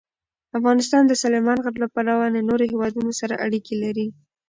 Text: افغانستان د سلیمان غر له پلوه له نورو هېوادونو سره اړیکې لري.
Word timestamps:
افغانستان 0.57 1.03
د 1.07 1.13
سلیمان 1.23 1.57
غر 1.63 1.73
له 1.83 1.87
پلوه 1.93 2.25
له 2.35 2.41
نورو 2.49 2.63
هېوادونو 2.71 3.11
سره 3.19 3.39
اړیکې 3.45 3.75
لري. 3.83 4.07